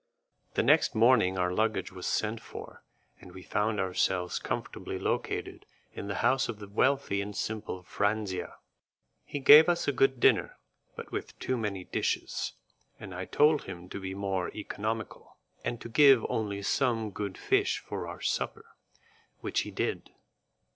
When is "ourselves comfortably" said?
3.79-4.97